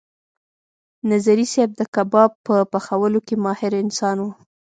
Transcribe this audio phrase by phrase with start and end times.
[1.09, 4.25] نظري صیب د کباب په پخولو کې ماهر انسان و.